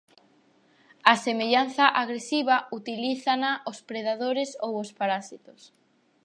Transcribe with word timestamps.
A 1.11 1.13
semellanza 1.25 1.85
agresiva 2.01 2.55
utilízana 2.79 3.51
os 3.71 3.79
predadores 3.89 4.49
ou 4.65 4.71
os 4.83 4.89
parasitos. 4.99 5.61